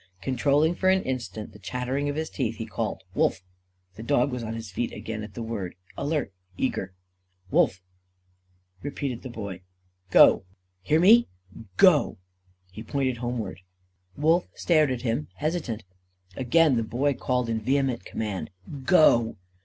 [0.19, 3.43] Controlling for an instant the chattering of his teeth, he called: "Wolf!"
[3.93, 6.95] The dog was on his feet again at the word; alert, eager.
[7.51, 7.83] "Wolf!"
[8.81, 9.61] repeated the Boy.
[10.09, 10.43] "Go!
[10.81, 11.27] Hear me?
[11.77, 12.17] Go!"
[12.71, 13.59] He pointed homeward.
[14.17, 15.83] Wolf stared at him, hesitant.
[16.35, 19.35] Again the Boy called in vehement command, "_Go!